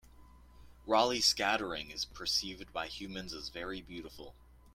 [0.87, 4.33] Raleigh scattering is perceived by humans as very beautiful.